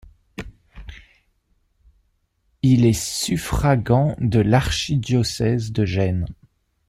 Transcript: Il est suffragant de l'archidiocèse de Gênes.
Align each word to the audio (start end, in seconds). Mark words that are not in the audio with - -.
Il 2.63 2.87
est 2.87 2.99
suffragant 2.99 4.15
de 4.19 4.39
l'archidiocèse 4.39 5.71
de 5.71 5.85
Gênes. 5.85 6.25